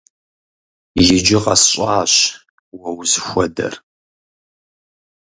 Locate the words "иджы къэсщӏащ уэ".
1.03-2.89